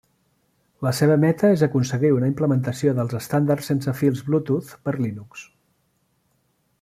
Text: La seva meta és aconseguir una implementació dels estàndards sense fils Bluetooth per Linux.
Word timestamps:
La 0.85 0.93
seva 0.99 1.17
meta 1.23 1.51
és 1.57 1.63
aconseguir 1.67 2.11
una 2.15 2.31
implementació 2.31 2.95
dels 3.01 3.15
estàndards 3.21 3.71
sense 3.73 3.97
fils 4.03 4.27
Bluetooth 4.31 4.75
per 4.89 4.99
Linux. 5.03 5.45